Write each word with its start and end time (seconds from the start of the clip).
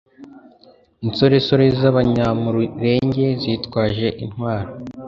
Insoresore 1.05 1.65
z'Abanyamulenge 1.79 3.27
zitwaje 3.41 4.07
intwaro, 4.23 4.71